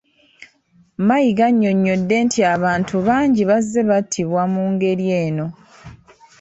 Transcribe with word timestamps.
Mayiga 1.07 1.43
annyonnyodde 1.49 2.15
nti 2.25 2.39
abantu 2.55 2.95
bangi 3.07 3.41
bazze 3.49 3.81
battibwa 3.89 4.43
mu 4.53 4.63
ngeri 4.71 5.07
eno. 5.23 5.47